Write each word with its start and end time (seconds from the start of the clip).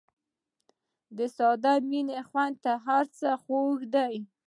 د 1.17 1.19
ساده 1.35 1.73
مینې 1.89 2.19
خوند 2.27 2.55
تر 2.63 2.77
هر 2.87 3.05
څه 3.17 3.29
خوږ 3.43 3.79
دی. 3.95 4.15